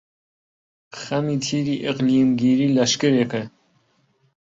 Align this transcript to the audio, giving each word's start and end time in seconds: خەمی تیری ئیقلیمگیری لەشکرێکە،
خەمی 1.01 1.37
تیری 1.45 1.75
ئیقلیمگیری 1.85 2.73
لەشکرێکە، 2.77 3.43